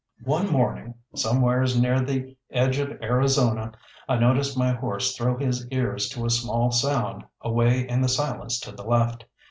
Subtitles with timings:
[0.25, 3.73] One morning, somewheres near the edge of Arizona,
[4.09, 8.59] I noticed my horse throw his ears to a small sound away in the silence
[8.61, 9.25] to the left.